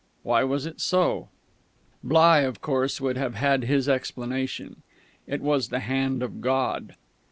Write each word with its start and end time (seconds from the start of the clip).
Why 0.23 0.43
was 0.43 0.65
it 0.65 0.81
so? 0.81 1.29
Bligh, 2.03 2.39
of 2.47 2.59
course, 2.59 2.99
would 2.99 3.17
have 3.17 3.35
had 3.35 3.65
his 3.65 3.87
explanation: 3.87 4.81
it 5.27 5.41
was 5.41 5.67
the 5.69 5.81
Hand 5.81 6.23
of 6.23 6.41
God. 6.41 6.95